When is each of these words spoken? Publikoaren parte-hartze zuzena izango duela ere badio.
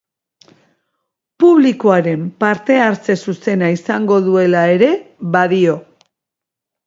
Publikoaren 1.43 2.23
parte-hartze 2.43 3.17
zuzena 3.27 3.69
izango 3.75 4.17
duela 4.29 4.63
ere 4.79 4.89
badio. 5.37 5.77